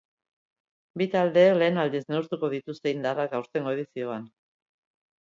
[1.01, 4.31] Bi taldeek lehen aldiz neurtuko dituzte indarrak aurtengo edizioan.